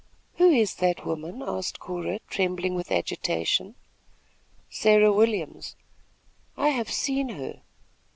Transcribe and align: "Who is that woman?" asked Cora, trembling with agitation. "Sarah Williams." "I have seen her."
"Who 0.37 0.49
is 0.49 0.73
that 0.77 1.05
woman?" 1.05 1.43
asked 1.45 1.77
Cora, 1.79 2.17
trembling 2.27 2.73
with 2.73 2.91
agitation. 2.91 3.75
"Sarah 4.67 5.13
Williams." 5.13 5.75
"I 6.57 6.69
have 6.69 6.89
seen 6.91 7.29
her." 7.29 7.61